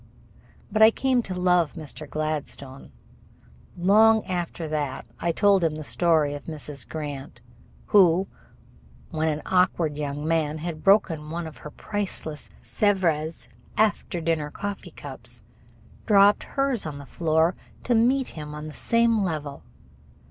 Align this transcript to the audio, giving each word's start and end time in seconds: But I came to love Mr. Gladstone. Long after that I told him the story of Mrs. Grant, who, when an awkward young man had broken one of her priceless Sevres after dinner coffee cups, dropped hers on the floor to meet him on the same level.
But 0.71 0.81
I 0.81 0.89
came 0.89 1.21
to 1.21 1.35
love 1.39 1.73
Mr. 1.75 2.09
Gladstone. 2.09 2.91
Long 3.77 4.25
after 4.25 4.67
that 4.67 5.05
I 5.19 5.31
told 5.31 5.63
him 5.63 5.75
the 5.75 5.83
story 5.83 6.33
of 6.33 6.45
Mrs. 6.45 6.89
Grant, 6.89 7.39
who, 7.85 8.27
when 9.11 9.27
an 9.27 9.43
awkward 9.45 9.99
young 9.99 10.27
man 10.27 10.57
had 10.57 10.83
broken 10.83 11.29
one 11.29 11.45
of 11.45 11.57
her 11.59 11.69
priceless 11.69 12.49
Sevres 12.63 13.47
after 13.77 14.19
dinner 14.19 14.49
coffee 14.49 14.89
cups, 14.89 15.43
dropped 16.07 16.45
hers 16.45 16.87
on 16.87 16.97
the 16.97 17.05
floor 17.05 17.53
to 17.83 17.93
meet 17.93 18.29
him 18.29 18.55
on 18.55 18.65
the 18.65 18.73
same 18.73 19.19
level. 19.19 19.61